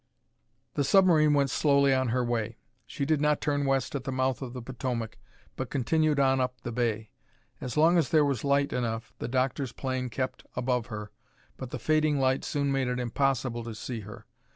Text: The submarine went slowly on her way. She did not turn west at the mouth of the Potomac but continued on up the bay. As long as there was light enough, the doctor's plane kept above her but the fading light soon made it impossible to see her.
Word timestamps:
The 0.73 0.83
submarine 0.83 1.35
went 1.35 1.51
slowly 1.51 1.93
on 1.93 2.07
her 2.07 2.23
way. 2.25 2.57
She 2.87 3.05
did 3.05 3.21
not 3.21 3.39
turn 3.39 3.67
west 3.67 3.93
at 3.93 4.03
the 4.03 4.11
mouth 4.11 4.41
of 4.41 4.53
the 4.53 4.61
Potomac 4.63 5.19
but 5.55 5.69
continued 5.69 6.19
on 6.19 6.41
up 6.41 6.59
the 6.61 6.71
bay. 6.71 7.11
As 7.59 7.77
long 7.77 7.99
as 7.99 8.09
there 8.09 8.25
was 8.25 8.43
light 8.43 8.73
enough, 8.73 9.13
the 9.19 9.27
doctor's 9.27 9.73
plane 9.73 10.09
kept 10.09 10.43
above 10.55 10.87
her 10.87 11.11
but 11.55 11.69
the 11.69 11.77
fading 11.77 12.19
light 12.19 12.43
soon 12.43 12.71
made 12.71 12.87
it 12.87 12.99
impossible 12.99 13.63
to 13.63 13.75
see 13.75 13.99
her. 13.99 14.25